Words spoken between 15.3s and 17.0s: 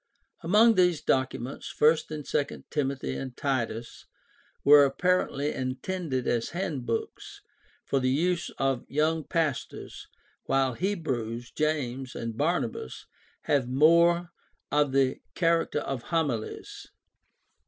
character of homilies.